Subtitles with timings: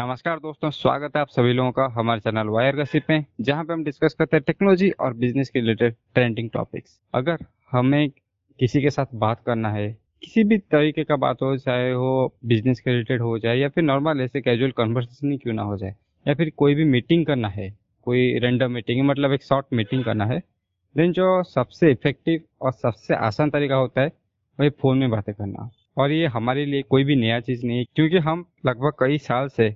[0.00, 3.72] नमस्कार दोस्तों, स्वागत है आप सभी लोगों का हमारे चैनल वायर गसिप में, जहाँ पे
[3.72, 8.08] हम डिस्कस करते हैं टेक्नोलॉजी और बिज़नेस के रिलेटेड ट्रेंडिंग टॉपिक्स अगर हमें
[8.60, 9.90] किसी के साथ बात करना है,
[10.22, 13.84] किसी भी तरीके का बात हो, चाहे वो बिज़नेस के रिलेटेड हो जाए या फिर
[13.84, 15.94] नॉर्मल ऐसे कैजुअल कन्वर्सेशन ही क्यों ना हो जाए,
[16.26, 17.68] या फिर कोई भी मीटिंग करना है,
[18.06, 20.38] कोई रेंडम मीटिंग मतलब एक शॉर्ट मीटिंग करना है
[20.94, 24.12] देन जो सबसे इफ़ेक्टिव और सबसे आसान तरीका होता है,
[24.58, 27.84] वही फ़ोन में बातें करना। और ये हमारे लिए कोई भी नया चीज़ नहीं है,
[27.94, 29.68] क्योंकि हम लगभग कई साल से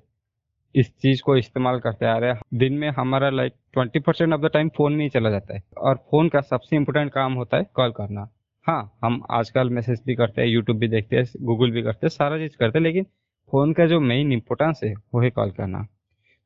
[0.74, 4.40] इस चीज़ को इस्तेमाल करते आ रहे हैं। दिन में हमारा like twenty percent of
[4.40, 7.56] the time phone में ही चला जाता है। और फ़ोन का सबसे इम्पोर्टेंट काम होता
[7.56, 8.28] है कॉल करना।
[8.66, 12.08] हाँ हम आजकल मैसेज भी करते हैं यूट्यूब भी देखते हैं गूगल भी करते हैं,
[12.08, 13.04] सारा चीज़ करते हैं, लेकिन
[13.52, 15.86] फ़ोन का जो मेन इंपॉर्टेंस है, वो है कॉल करना।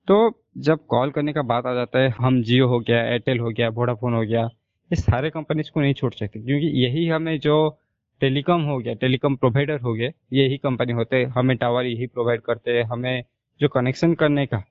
[0.08, 3.50] तो जब कॉल करने का बात आ जाता है, हम जियो हो गया एयरटेल हो
[3.50, 4.42] गया वोडाफोन हो गया,
[4.90, 7.78] ये सारे कंपनीज़ को नहीं छोड़ सकते, क्योंकि यही हमें जो
[8.20, 12.70] टेलीकॉम हो गया टेलीकॉम प्रोवाइडर हो गया यही कंपनी होते हमें टावर यही प्रोवाइड करते
[12.70, 13.24] हैं, हमें
[13.60, 14.62] जो कनेक्शन करने का,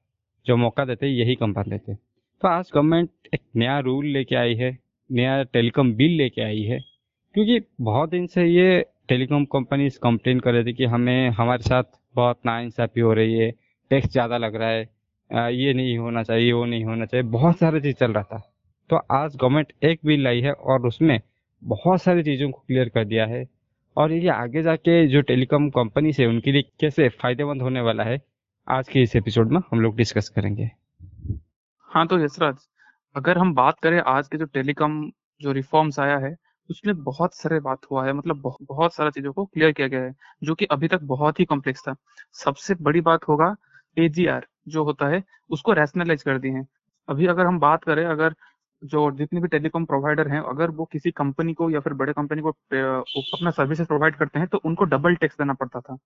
[0.45, 1.99] जो मौका देते हैं, यही कंपनी देते हैं।
[2.41, 4.77] तो आज गवर्नमेंट एक नया रूल लेके आई है,
[5.09, 6.79] नया टेलीकॉम बिल लेके आई है,
[7.35, 11.83] क्योंकि बहुत दिन से ये टेलीकॉम कंपनीज़ कंप्लेन कर रहे थे कि हमें, हमारे साथ
[12.15, 13.51] बहुत नाइंसाफ़ी हो रही है
[13.91, 14.89] टैक्स ज़्यादा लग रहा है
[15.53, 18.41] ये नहीं होना चाहिए, वो नहीं होना चाहिए, बहुत सारे चीज़ चल रहा था।
[18.89, 21.19] तो आज गवर्नमेंट एक बिल लाई है और उसमें
[21.61, 23.45] बहुत सारी चीज़ों को क्लियर कर दिया है।
[23.97, 28.17] और ये आगे जाके जो टेलीकॉम कंपनी से उनके लिए कैसे फ़ायदेमंद होने वाला है
[28.67, 30.69] आज के इस एपिसोड में हम लोग डिस्कस करेंगे।
[31.89, 32.55] हाँ तो यशराज
[33.15, 34.99] अगर हम बात करें आज के जो टेलीकॉम
[35.41, 36.35] जो रिफॉर्म्स आया है
[36.69, 40.01] उसमें बहुत सारे बात हुआ है मतलब बहुत, बहुत सारा चीज़ों को क्लियर किया गया
[40.01, 41.95] है जो कि अभी तक बहुत ही कॉम्प्लेक्स था।
[42.33, 43.55] सबसे बड़ी बात होगा
[43.97, 46.67] एजीआर जो होता है उसको रैशनलाइज कर दिए हैं।
[47.07, 48.35] अभी अगर हम बात करें अगर
[48.83, 52.41] जो जितने भी टेलीकॉम प्रोवाइडर हैं, अगर वो किसी कंपनी को या फिर बड़े कंपनी
[52.41, 55.97] को अपना सर्विसेज़ प्रोवाइड करते हैं तो उनको डबल टैक्स देना पड़ता था।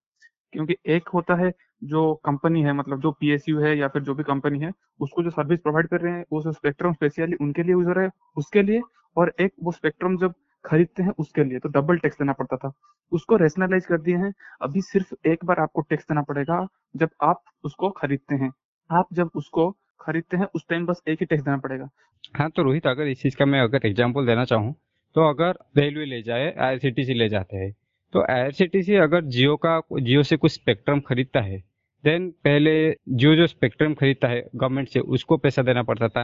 [0.53, 1.51] क्योंकि एक होता है
[1.83, 5.29] जो कंपनी है मतलब जो पीएसयू है या फिर जो भी कंपनी है, उसको जो
[5.29, 8.81] सर्विस प्रोवाइड कर रहे हैं, वो स्पेक्ट्रम स्पेशली उनके लिए यूज़ रहा है, उसके लिए,
[9.17, 10.33] और एक वो स्पेक्ट्रम जब
[10.65, 12.71] खरीदते हैं, उसके लिए तो डबल टैक्स देना पड़ता था।
[13.11, 17.41] उसको रेशनलाइज कर दिए हैं, अभी सिर्फ़ एक बार आपको टैक्स देना पड़ेगा, जब आप
[17.63, 18.51] उसको खरीदते हैं।
[18.89, 21.89] आप जब उसको खरीदते हैं, उस टाइम बस एक ही टैक्स देना पड़ेगा।
[22.35, 24.73] हाँ तो रोहित, अगर इस चीज़ का मैं अगर एग्ज़ाम्पल देना चाहूँ
[25.15, 27.71] तो अगर रेलवे ले जाए आईआरसीटीसी ले जाते हैं
[28.13, 31.57] तो आईआरसीटीसी अगर जियो का, जियो से कुछ स्पेक्ट्रम खरीदता है
[32.03, 36.23] देन पहले जियो जो स्पेक्ट्रम खरीदता है गवर्नमेंट से, उसको पैसा देना पड़ता था,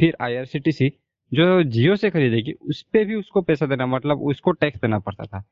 [0.00, 0.92] फिर आईआरसीटीसी
[1.32, 5.24] जो जियो से खरीदेगी, उस पर भी उसको पैसा देना मतलब उसको टैक्स देना पड़ता
[5.24, 5.42] था।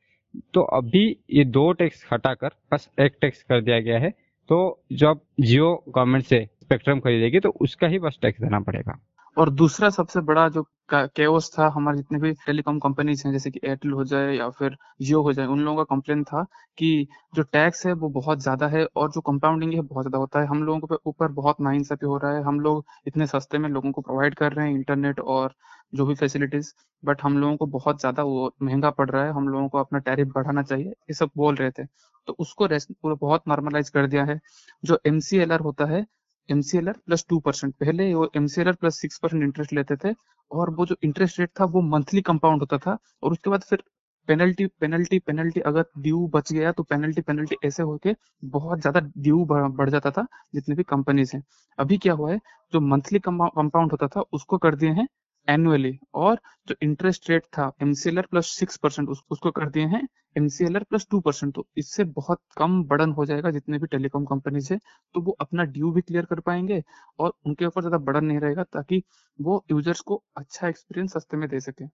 [0.55, 4.11] तो अभी ये दो टैक्स हटाकर बस एक टैक्स कर दिया गया है
[4.51, 4.59] तो
[4.95, 8.99] जब जियो गवर्नमेंट से स्पेक्ट्रम खरीदेगी तो उसका ही बस टैक्स देना पड़ेगा।
[9.37, 10.63] और दूसरा सबसे बड़ा जो
[10.95, 14.77] केओस था हमारे जितने भी टेलीकॉम कंपनीज़ हैं, जैसे कि एयरटेल हो जाए या फिर
[15.03, 16.43] जियो हो जाए, उन लोगों का कंप्लेन था
[16.79, 20.41] कि जो टैक्स है वो बहुत ज़्यादा है और जो कंपाउंडिंग है बहुत ज़्यादा होता
[20.41, 23.69] है। हम लोगों के ऊपर बहुत नाइंसाफी हो रहा है। हम लोग इतने सस्ते में
[23.71, 25.55] लोगों को प्रोवाइड कर रहे हैं इंटरनेट और
[25.95, 26.73] जो भी फैसिलिटीज़
[27.03, 29.99] बट हम लोगों को बहुत ज़्यादा वो महँगा पड़ रहा है। हम लोगों को अपना
[30.01, 31.85] टैरिफ बढ़ाना चाहिए, ये सब बोल रहे थे।
[32.29, 32.69] तो उसको
[33.17, 34.41] बहुत नॉर्मलाइज कर दिया है।
[34.85, 36.07] जो एमसीएलआर होता है
[36.49, 40.15] एमसीएलआर प्लस टू परसेंट पहले वो MCLR plus six percent interest लेते थे
[40.51, 43.83] और वो जो इंटरेस्ट रेट था वो मंथली कंपाउंड होता था और उसके बाद फिर
[44.29, 48.15] पेनल्टी पेनल्टी पेनल्टी अगर ड्यू बच गया तो पेनल्टी पेनल्टी ऐसे होके
[48.49, 51.43] बहुत ज़्यादा ड्यू बढ़ जाता था जितने भी कंपनीज़ हैं।
[51.79, 52.39] अभी क्या हुआ है,
[52.73, 55.07] जो मंथली कंपाउंड होता था उसको कर दिए हैं
[55.49, 60.83] एनुअली और जो इंटरेस्ट रेट था एमसीएलआर प्लस सिक्स परसेंट उसको कर दिए हैं एमसीएलआर
[60.83, 64.79] प्लस टू परसेंट तो इससे बहुत कम बर्डन हो जाएगा जितने भी टेलीकॉम कंपनीज़ है
[65.15, 66.83] तो वो अपना ड्यू भी क्लियर कर पाएँगे
[67.19, 69.03] और उनके ऊपर ज़्यादा बर्डन नहीं रहेगा ताकि
[69.39, 71.85] वो यूज़र्स को अच्छा एक्सपीरियंस सस्ते में दे सके।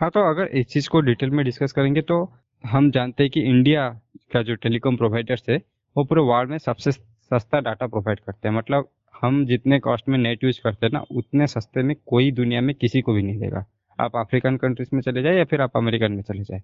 [0.00, 2.22] हाँ तो अगर इस चीज़ को डिटेल में डिस्कस करेंगे तो
[2.64, 3.88] हम जानते हैं कि इंडिया
[4.32, 5.56] का जो टेलीकॉम प्रोवाइडर्स है,
[5.96, 8.88] वो पूरे वर्ल्ड में सबसे सस्ता डाटा प्रोवाइड करते हैं। मतलब
[9.22, 12.74] हम जितने कॉस्ट में नेट यूज़ करते हैं ना, उतने सस्ते में कोई दुनिया में
[12.74, 13.64] किसी को भी नहीं देगा।
[14.00, 16.62] आप अफ्रीकन कंट्रीज़ में चले जाए या फिर आप अमेरिकन में चले जाए।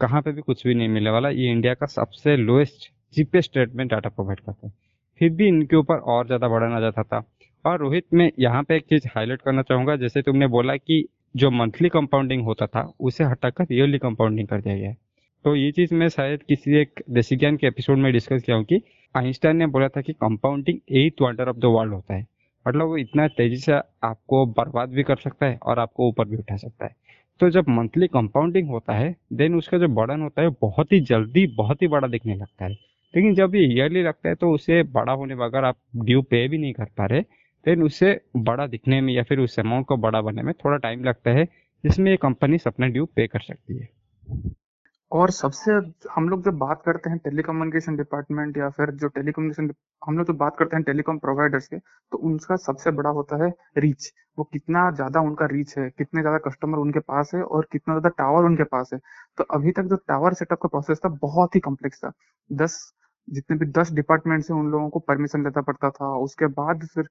[0.00, 3.74] कहाँ पे भी कुछ भी नहीं मिलने वाला, ये इंडिया का सबसे लोएस्ट चीपेस्ट रेट
[3.74, 4.72] में डाटा प्रोवाइड करता है।
[5.20, 7.24] फिर भी इनके ऊपर और ज़्यादा बढ़ाना जाता था।
[7.64, 11.50] और रोहित, मैं यहाँ पे एक चीज़ हाईलाइट करना चाहूँगा, जैसे तुमने बोला कि जो
[11.50, 14.96] मंथली कंपाउंडिंग होता था, उसे हटाकर ईयरली कंपाउंडिंग कर दिया गया है।
[15.46, 18.64] तो ये चीज़ मैं शायद किसी एक देसी ज्ञान के एपिसोड में डिस्कस किया हूँ
[18.64, 18.80] कि
[19.16, 22.26] आइंस्टाइन ने बोला था कि compounding eight wonder of the world होता है।
[22.66, 23.72] मतलब वो इतना तेज़ी से
[24.04, 26.94] आपको बर्बाद भी कर सकता है और आपको ऊपर भी उठा सकता है।
[27.40, 31.46] तो जब मंथली कंपाउंडिंग होता है देन उसका जो बर्डन होता है बहुत ही जल्दी,
[31.46, 35.12] बहुत ही बड़ा दिखने लगता है। लेकिन जब ये ईयरली लगता है तो उसे बड़ा
[35.12, 39.00] होने में अगर आप ड्यू पे भी नहीं कर पा रहे देन उसे बड़ा दिखने
[39.00, 41.44] में या फिर उस अमाउंट को बड़ा बनने में थोड़ा टाइम लगता है,
[41.84, 43.88] जिसमें ये कंपनी अपना ड्यू पे कर सकती है।
[45.12, 45.72] और सबसे
[46.10, 49.70] हम लोग जब बात करते हैं टेलीकम्युनिकेशन डिपार्टमेंट या फिर जो टेलीकम्युनिकेशन
[50.02, 53.50] हम लोग जब बात करते हैं टेलीकॉम प्रोवाइडर्स के तो उनका सबसे बड़ा होता है
[53.78, 57.94] रीच वो कितना ज़्यादा उनका रीच है, कितने ज़्यादा कस्टमर उनके पास है और कितना
[57.94, 58.98] ज़्यादा टावर उनके पास है।
[59.38, 62.12] तो अभी तक जो टावर सेटअप का प्रोसेस था, बहुत ही कॉम्प्लेक्स था।
[62.50, 62.76] दस,
[63.28, 67.08] जितने भी दस डिपार्टमेंट से उन लोगों को परमिशन लेना पड़ता था। उसके बाद फिर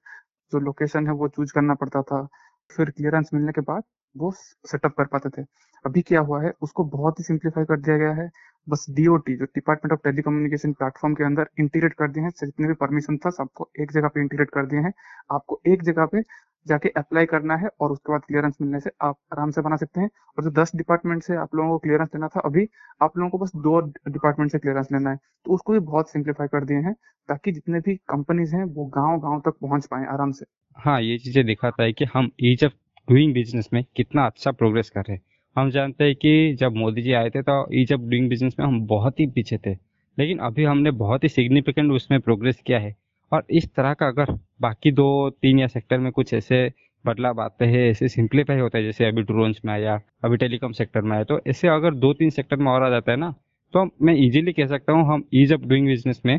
[0.52, 2.26] जो लोकेशन है वो चूज़ करना पड़ता था।
[2.70, 3.82] फिर क्लियरेंस मिलने के बाद
[4.16, 4.32] वो
[4.66, 5.46] सेटअप कर पाते थे।
[5.86, 8.30] अभी क्या हुआ है, उसको बहुत ही सिंप्लीफाई कर दिया गया है।
[8.68, 12.74] बस डीओटी जो डिपार्टमेंट ऑफ़ टेलीकम्युनिकेशन प्लेटफॉर्म के अंदर इंटीग्रेट कर दिए हैं। जितने भी
[12.74, 14.92] परमिशन था, सबको एक जगह पे इंटीग्रेट कर दिए हैं।
[15.32, 16.22] आपको एक जगह पे
[16.66, 20.00] जाके अप्लाई करना है और उसके बाद क्लियरेंस मिलने से आप आराम से बना सकते
[20.00, 22.68] हैं। और जो दस डिपार्टमेंट से आप लोगों को क्लियरेंस लेना था, अभी
[23.02, 26.46] आप लोगों को बस दो डिपार्टमेंट से क्लियरेंस लेना है। तो उसको भी बहुत सिंप्लीफाई
[26.46, 26.94] कर दिए हैं,
[27.28, 30.46] ताकि जितने भी कंपनीज़ हैं, वो गाँव गाँव तक पहुँच पाए आराम से।
[30.76, 32.72] हाँ ये चीज़ें दिखाता है कि हम ईज ऑफ़
[33.08, 35.18] डूइंग बिज़नेस में कितना अच्छा प्रोग्रेस कर रहे
[35.56, 38.66] हम जानते हैं कि जब मोदी जी आए थे तो ईज ऑफ़ डूइंग बिज़नेस में
[38.66, 39.72] हम बहुत ही पीछे थे,
[40.18, 42.94] लेकिन अभी हमने बहुत ही सिग्निफिकेंट उसमें प्रोग्रेस किया है।
[43.32, 46.70] और इस तरह का अगर बाकी दो तीन या सेक्टर में कुछ ऐसे
[47.04, 51.00] बदलाव आते हैं, ऐसे सिंप्लीफाई होता है, जैसे अभी ड्रोन्स में आया, अभी टेलीकॉम सेक्टर
[51.02, 53.34] में आया तो ऐसे अगर दो तीन सेक्टर में और आ जाता है ना
[53.74, 56.38] तो मैं इजीली कह सकता हूँ, हम ईज ऑफ़ डूइंग बिज़नेस में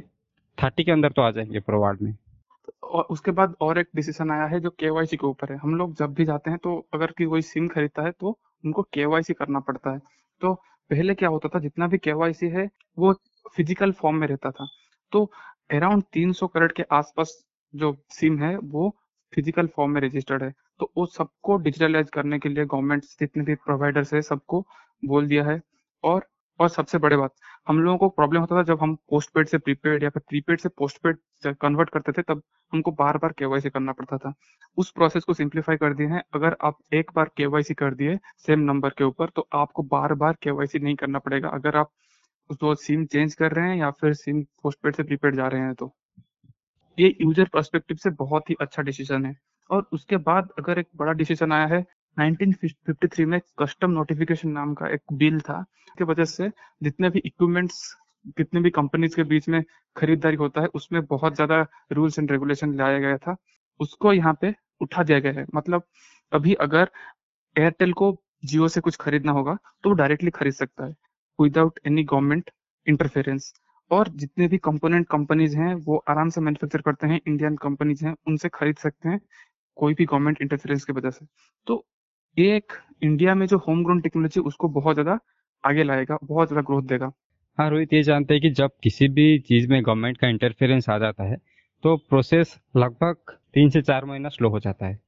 [0.57, 2.13] थर्टी के अंदर तो आ जाएँगे प्रोवार्ड में।
[3.09, 6.13] उसके बाद और एक डिसीज़न आया है जो केवाईसी के ऊपर है। हम लोग जब
[6.13, 9.91] भी जाते हैं तो अगर कि कोई सिम खरीदता है तो उनको केवाईसी करना पड़ता
[9.91, 9.99] है।
[10.41, 10.53] तो
[10.91, 13.13] पहले क्या होता था, जितना भी केवाईसी है, वो
[13.55, 14.67] फ़िज़िकल फॉर्म में रहता था।
[15.11, 15.23] तो
[15.73, 17.33] अराउंड 300 करोड़ के आसपास
[17.73, 18.89] जो सिम है, वो
[19.33, 23.55] फ़िज़िकल फॉर्म में रजिस्टर्ड है। तो वो सबको डिजिटलाइज करने के लिए गवर्नमेंट जितने भी
[23.57, 24.65] प्रोवाइडर्स है, सबको
[25.03, 25.61] बोल दिया है।
[26.03, 26.25] और
[26.59, 27.33] और सबसे बड़े बात
[27.67, 30.59] हम लोगों को प्रॉब्लम होता था जब हम पोस्ट पेड से प्रीपेड या फिर प्रीपेड
[30.59, 31.17] से पोस्ट पेड
[31.61, 32.41] कन्वर्ट करते थे, तब
[32.73, 34.33] हमको बार बार केवाईसी करना पड़ता था।
[34.77, 38.59] उस प्रोसेस को सिंप्लीफाई कर दिए हैं। अगर आप एक बार केवाईसी कर दिए सेम
[38.61, 41.91] नंबर के ऊपर तो आपको बार बार केवाईसी नहीं करना पड़ेगा। अगर आप
[42.49, 45.61] उसको सिम चेंज कर रहे हैं या फिर सिम पोस्ट पेड से प्रीपेड जा रहे
[45.61, 45.93] हैं तो।
[46.97, 49.35] ये यूज़र परस्पेक्टिव से बहुत ही अच्छा डिसीज़न है।
[49.69, 51.85] और उसके बाद अगर एक बड़ा डिसीज़न आया है
[52.17, 55.63] 1953 में कस्टम नोटिफिकेशन नाम का एक बिल था।
[55.97, 56.49] के वजह से
[56.83, 57.81] जितने भी इक्विपमेंट्स
[58.37, 59.63] जितने भी कंपनीज़ के बीच में
[59.95, 63.35] खरीदारी होता है, उसमें बहुत ज़्यादा रूल्स एंड रेगुलेशन लाया गया था।
[63.79, 65.83] उसको यहाँ पे उठा दिया गया है। मतलब
[66.31, 66.89] अभी अगर
[67.55, 68.15] एयरटेल को
[68.45, 70.95] जियो से कुछ खरीदना होगा तो वो डायरेक्टली खरीद सकता है
[71.39, 72.51] विदाउट एनी गवर्नमेंट
[72.87, 73.53] इंटरफेरेंस
[73.91, 78.15] और जितने भी कंपोनेंट कंपनीज़ हैं, वो आराम से मैन्युफैक्चर करते हैं इंडियन कंपनीज़ हैं,
[78.27, 79.19] उनसे खरीद सकते हैं,
[79.77, 81.25] कोई भी गवर्नमेंट इंटरफेरेंस की वजह से।
[81.67, 81.85] तो
[82.37, 82.73] एक
[83.03, 85.17] इंडिया में जो होम ग्रोन टेक्नोलॉजी उसको बहुत ज़्यादा
[85.63, 87.11] आगे लाएगा, बहुत ज़्यादा ग्रोथ देगा।
[87.57, 90.97] हाँ रोहित, ये जानते हैं कि जब किसी भी चीज़ में गवर्नमेंट का इंटरफेरेंस आ
[90.97, 91.37] जाता है
[91.83, 94.99] तो प्रोसेस लगभग तीन से चार महीना स्लो हो जाता है।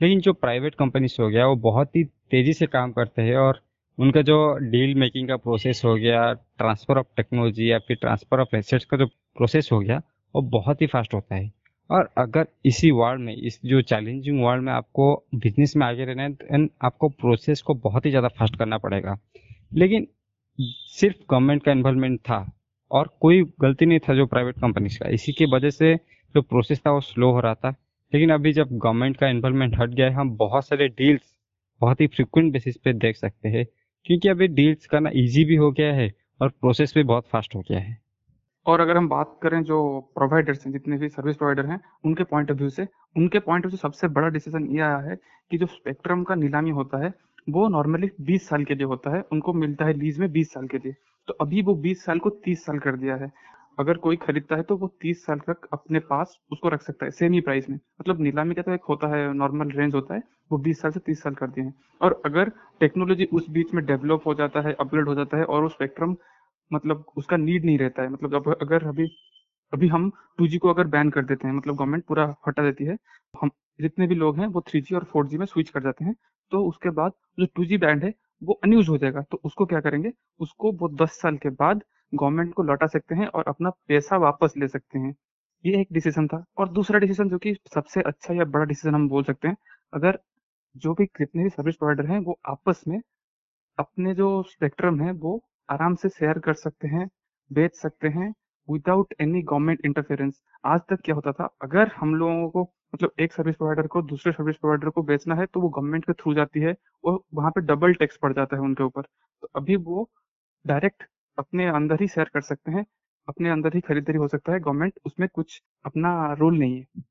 [0.00, 3.60] लेकिन जो प्राइवेट कंपनीज़ हो गया, वो बहुत ही तेज़ी से काम करते हैं और
[3.98, 8.56] उनका जो डील मेकिंग का प्रोसेस हो गया ट्रांसफ़र ऑफ़ टेक्नोलॉजी या फिर ट्रांसफ़र ऑफ़
[8.56, 10.02] एसेट्स का जो प्रोसेस हो गया,
[10.34, 11.52] वो बहुत ही फास्ट होता है।
[11.90, 16.22] और अगर इसी वर्ल्ड में, इस जो चैलेंजिंग वर्ल्ड में आपको बिज़नेस में आगे रहना
[16.22, 19.16] है देन आपको प्रोसेस को बहुत ही ज़्यादा फास्ट करना पड़ेगा।
[19.72, 20.06] लेकिन
[20.58, 22.44] सिर्फ़ गवर्नमेंट का इन्वॉल्वमेंट था
[22.90, 25.94] और कोई गलती नहीं था जो प्राइवेट कंपनीज़ का। इसी की वजह से
[26.34, 27.74] जो प्रोसेस था वो स्लो हो रहा था।
[28.12, 31.22] लेकिन अभी जब गवर्नमेंट का इन्वॉल्वमेंट हट गया है, हम बहुत सारे डील्स
[31.80, 33.66] बहुत ही फ्रिक्वेंट बेसिस पे देख सकते हैं,
[34.06, 37.60] क्योंकि अभी डील्स करना इजी भी हो गया है और प्रोसेस भी बहुत फास्ट हो
[37.60, 38.03] गया है।
[38.66, 42.50] और अगर हम बात करें जो प्रोवाइडर्स हैं, जितने भी सर्विस प्रोवाइडर हैं, उनके पॉइंट
[42.50, 45.16] ऑफ़ व्यू से, उनके पॉइंट ऑफ़ व्यू सबसे बड़ा डिसीज़न ये आया है
[45.50, 47.14] कि जो स्पेक्ट्रम का नीलामी होता है,
[47.50, 50.66] वो नॉर्मली 20 साल के लिए होता है, उनको मिलता है लीज में 20 साल
[50.66, 50.94] के लिए।
[51.28, 53.32] तो अभी वो 20 साल को 30 साल कर दिया है।
[53.78, 57.10] अगर कोई खरीदता है तो वो 30 साल तक अपने पास उसको रख सकता है
[57.10, 60.22] सेम ही प्राइस में। मतलब नीलामी का तो एक होता है नॉर्मल रेंज होता है,
[60.52, 63.86] वो 20 साल से 30 साल कर दिए हैं। और अगर टेक्नोलॉजी उस बीच में
[63.86, 66.16] डेवलप हो जाता है अपग्रेड हो जाता है और वो स्पेक्ट्रम
[66.72, 69.08] मतलब उसका नीड नहीं रहता है। मतलब अब अगर अभी
[69.72, 72.96] अभी हम टू को अगर बैन कर देते हैं मतलब गवर्नमेंट पूरा हटा देती है,
[73.42, 76.14] हम जितने भी लोग हैं वो थ्री और फोर में स्विच कर जाते हैं
[76.52, 80.12] तो उसके बाद जो टू बैंड है, वो अनयूज हो जाएगा। तो उसको क्या करेंगे?
[80.40, 81.82] उसको वो दस साल के बाद
[82.14, 85.14] गवर्नमेंट को लौटा सकते हैं और अपना पैसा वापस ले सकते हैं।
[85.64, 89.08] ये एक डिसीज़न था। और दूसरा डिसीज़न जो कि सबसे अच्छा या बड़ा डिसीज़न हम
[89.08, 89.56] बोल सकते हैं,
[89.94, 90.18] अगर
[90.76, 93.00] जो भी कितने भी सर्विस प्रोवाइडर हैं वो आपस में
[93.78, 97.08] अपने जो स्पेक्ट्रम है वो आराम से शेयर कर सकते हैं,
[97.50, 98.32] बेच सकते हैं
[98.68, 101.48] विदाउट एनी गवर्नमेंट इंटरफेरेंस आज तक क्या होता था?
[101.62, 102.62] अगर हम लोगों को
[102.94, 106.12] मतलब एक सर्विस प्रोवाइडर को, दूसरे सर्विस प्रोवाइडर को बेचना है तो वो गवर्नमेंट के
[106.12, 109.76] थ्रू जाती है, और वहाँ पे डबल टैक्स पड़ जाता है उनके ऊपर। तो अभी
[109.78, 110.08] वो
[110.64, 111.02] डायरेक्ट
[111.38, 112.84] अपने अंदर ही शेयर कर सकते हैं,
[113.28, 117.02] अपने अंदर ही खरीदारी हो सकता है गवर्नमेंट उसमें कुछ अपना रोल नहीं है।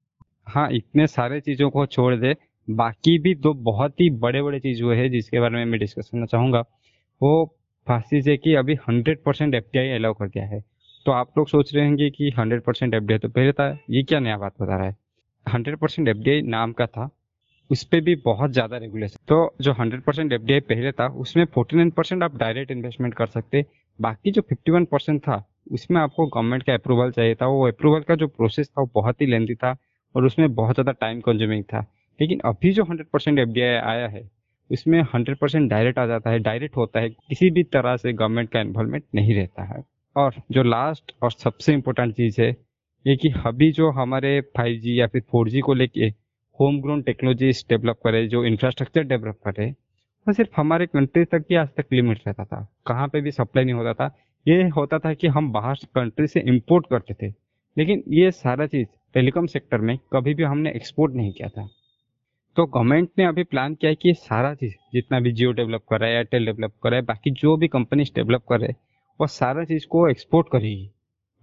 [0.47, 2.35] हाँ इतने सारे चीज़ों को छोड़ दे।
[2.67, 6.09] बाकी भी दो बहुत ही बड़े बड़े चीज़ हुए हैं, जिसके बारे में मैं डिस्कस
[6.11, 6.59] करना चाहूँगा।
[7.21, 7.55] वो
[7.87, 10.63] चीज़ है कि अभी हंड्रेड परसेंट एफ़ अलाउ कर दिया है।
[11.05, 14.19] तो आप लोग सोच रहे होंगे कि हंड्रेड परसेंट एफ़ तो पहले था, ये क्या
[14.19, 14.95] नया बात बता रहा है?
[15.45, 17.09] हंड्रेड परसेंट एफ़ नाम का था,
[17.69, 21.75] उस पर भी बहुत ज़्यादा रेगुलेशन तो जो हंड्रेड परसेंट एफ़ पहले था, उसमें फोर्टी
[21.75, 23.65] नाइन परसेंट आप डायरेक्ट इन्वेस्टमेंट कर सकते,
[23.99, 28.01] बाकी जो फिफ्टी वन परसेंट था, उसमें आपको गवर्नमेंट का अप्रूवल चाहिए था। वो अप्रूवल
[28.01, 29.75] का जो प्रोसेस था, वो बहुत ही लेंथी था
[30.15, 31.79] और उसमें बहुत ज़्यादा टाइम कंज्यूमिंग था।
[32.19, 34.29] लेकिन अभी जो हंड्रेड परसेंट एफ़ आया है
[34.73, 38.49] उसमें हंड्रेड परसेंट डायरेक्ट आ जाता है डायरेक्ट होता है, किसी भी तरह से गवर्नमेंट
[38.49, 39.83] का इन्वॉल्वमेंट नहीं रहता है।
[40.15, 42.57] और जो लास्ट और सबसे इम्पोर्टेंट चीज़ है,
[43.07, 46.05] ये कि अभी जो हमारे 5G या फिर 4G को लेके
[46.59, 51.45] होम ग्रोन टेक्नोलॉजीज़ डेवलप करे, जो इंफ्रास्ट्रक्चर डेवलप करे, वो तो सिर्फ़ हमारे कंट्री तक
[51.49, 54.99] ही आज तक लिमिट रहता था। कहाँ पे भी सप्लाई नहीं होता था। ये होता
[54.99, 57.33] था कि हम बाहर कंट्री से इम्पोर्ट करते थे।
[57.77, 61.69] लेकिन ये सारा चीज़ टेलीकॉम सेक्टर में कभी भी हमने एक्सपोर्ट नहीं किया था।
[62.57, 65.99] तो गवर्नमेंट ने अभी प्लान किया है कि सारा चीज़, जितना भी जियो डेवलप कर
[65.99, 68.75] रहा है एयरटेल डेवलप कर रहा है, बाकी जो भी कंपनीज़ डेवलप कर रहे हैं,
[69.19, 70.89] वो सारा चीज़ को एक्सपोर्ट करेगी।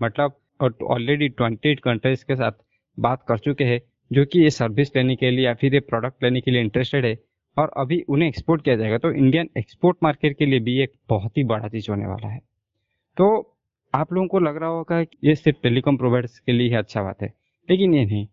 [0.00, 2.52] मतलब ऑलरेडी ट्वेंटी एट कंट्रीज़ के साथ
[2.98, 6.24] बात कर चुके हैं, जो कि ये सर्विस लेने के लिए या फिर ये प्रोडक्ट
[6.24, 7.16] लेने के लिए इंटरेस्टेड है,
[7.56, 11.38] और अभी उन्हें एक्सपोर्ट किया जाएगा। तो इंडियन एक्सपोर्ट मार्केट के लिए भी एक बहुत
[11.38, 12.40] ही बड़ा चीज़ होने वाला है।
[13.16, 13.56] तो
[13.94, 17.22] आप लोगों को लग रहा होगा ये सिर्फ़ टेलीकॉम प्रोवाइडर्स के लिए ही अच्छा बात
[17.22, 17.32] है,
[17.68, 18.26] लेकिन ये नहीं।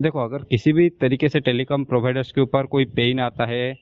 [0.00, 3.76] देखो, अगर किसी भी तरीके से टेलीकॉम प्रोवाइडर्स के ऊपर कोई पेन आता है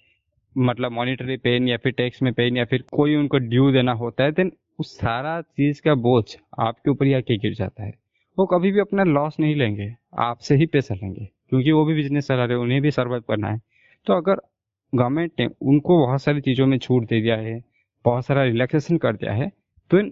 [0.57, 4.25] मतलब मॉनिटरी पेन या फिर टैक्स में पेन या फिर कोई उनको ड्यू देना होता
[4.25, 6.25] है देन उस सारा चीज़ का बोझ
[6.61, 7.93] आपके ऊपर ही आके गिर जाता है।
[8.39, 12.27] वो कभी भी अपना लॉस नहीं लेंगे, आपसे ही पैसा लेंगे, क्योंकि वो भी बिज़नेस
[12.29, 13.61] चला रहे उन्हें भी सर्वाइव करना है।
[14.07, 14.41] तो अगर
[14.93, 17.63] गवर्नमेंट ने उनको बहुत सारी चीज़ों में छूट दे दिया है,
[18.05, 19.51] बहुत सारा रिलैक्सेशन कर दिया है
[19.91, 20.03] तो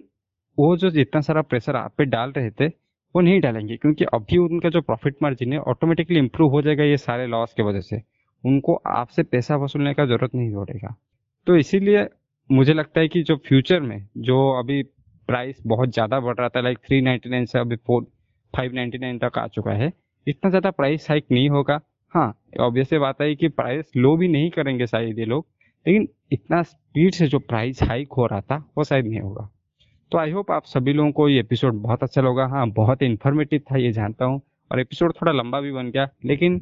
[0.57, 2.69] वो जो जितना सारा प्रेशर आप पे डाल रहे थे
[3.15, 6.97] वो नहीं डालेंगे, क्योंकि अभी उनका जो प्रॉफिट मार्जिन है ऑटोमेटिकली इंप्रूव हो जाएगा ये
[6.97, 8.01] सारे लॉस की वजह से।
[8.43, 10.95] उनको आपसे पैसा वसूलने का ज़रूरत नहीं पड़ेगा।
[11.47, 12.07] तो इसीलिए
[12.49, 14.81] मुझे लगता है कि जो फ्यूचर में, जो अभी
[15.29, 18.03] प्राइस बहुत ज़्यादा बढ़ रहा था लाइक थ्री नाइन्टी नाइन से अभी फोर
[18.53, 19.91] फाइव नाइन्टी नाइन तक आ चुका है,
[20.27, 21.79] इतना ज़्यादा प्राइस हाइक नहीं होगा।
[22.13, 22.27] हाँ
[22.61, 25.45] ऑब्वियस बात है कि प्राइस लो भी नहीं करेंगे शायद ये लोग,
[25.85, 29.49] लेकिन इतना स्पीड से जो प्राइस हाइक हो रहा था, वो शायद नहीं होगा।
[30.11, 33.07] तो आई होप आप सभी लोगों को ये एपिसोड बहुत अच्छा लगा। हाँ बहुत ही
[33.07, 36.61] इन्फॉर्मेटिव था, ये जानता हूँ। और एपिसोड थोड़ा लंबा भी बन गया, लेकिन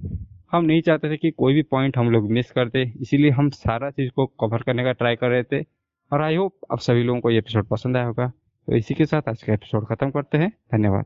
[0.52, 3.90] हम नहीं चाहते थे कि कोई भी पॉइंट हम लोग मिस करते। इसीलिए हम सारा
[3.90, 5.66] चीज़ को कवर करने का ट्राई कर रहे थे।
[6.12, 8.28] और आई होप आप सभी लोगों को ये एपिसोड पसंद आया होगा।
[8.68, 11.06] तो इसी के साथ आज का एपिसोड खत्म करते हैं। धन्यवाद।